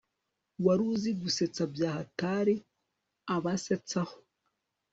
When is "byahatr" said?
1.73-2.47